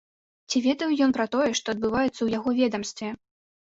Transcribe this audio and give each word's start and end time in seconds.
Ці 0.53 0.61
ведаў 0.67 0.95
ён 1.05 1.13
пра 1.19 1.25
тое, 1.37 1.49
што 1.61 1.67
адбываецца 1.77 2.17
ў 2.23 2.29
яго 2.39 2.49
ведамстве? 2.61 3.09